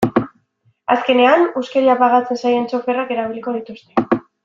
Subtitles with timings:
[0.93, 4.23] Azkenean, huskeria pagatzen zaien txoferrak erabiliko dituzte.